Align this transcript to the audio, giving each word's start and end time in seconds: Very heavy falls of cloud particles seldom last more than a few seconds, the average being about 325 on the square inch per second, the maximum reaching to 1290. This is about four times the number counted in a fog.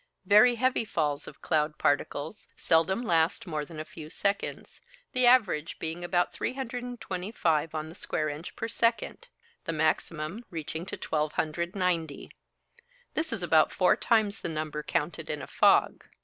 Very 0.25 0.55
heavy 0.55 0.83
falls 0.83 1.27
of 1.27 1.43
cloud 1.43 1.77
particles 1.77 2.47
seldom 2.57 3.03
last 3.03 3.45
more 3.45 3.63
than 3.63 3.79
a 3.79 3.85
few 3.85 4.09
seconds, 4.09 4.81
the 5.11 5.27
average 5.27 5.77
being 5.77 6.03
about 6.03 6.33
325 6.33 7.75
on 7.75 7.87
the 7.89 7.93
square 7.93 8.27
inch 8.27 8.55
per 8.55 8.67
second, 8.67 9.27
the 9.65 9.71
maximum 9.73 10.43
reaching 10.49 10.87
to 10.87 10.95
1290. 10.95 12.31
This 13.13 13.31
is 13.31 13.43
about 13.43 13.71
four 13.71 13.95
times 13.95 14.41
the 14.41 14.49
number 14.49 14.81
counted 14.81 15.29
in 15.29 15.39
a 15.39 15.45
fog. 15.45 16.03